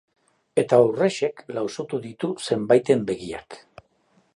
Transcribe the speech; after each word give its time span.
Eta 0.61 0.79
horrexek 0.85 1.45
lausotu 1.57 2.01
ditu 2.07 2.33
zenbaiten 2.49 3.05
begiak. 3.13 3.61